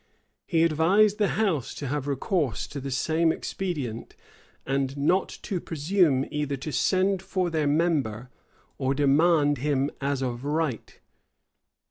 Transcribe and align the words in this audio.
He 0.47 0.63
advised 0.63 1.19
the 1.19 1.27
house 1.37 1.75
to 1.75 1.85
have 1.85 2.07
recourse 2.07 2.65
to 2.65 2.79
the 2.79 2.89
same 2.89 3.31
expedient, 3.31 4.15
and 4.65 4.97
not 4.97 5.29
to 5.43 5.59
presume 5.59 6.25
either 6.31 6.57
to 6.57 6.71
send 6.71 7.21
for 7.21 7.51
their 7.51 7.67
member, 7.67 8.31
or 8.79 8.95
demand 8.95 9.59
him 9.59 9.91
as 10.01 10.23
of 10.23 10.43
right. 10.43 10.99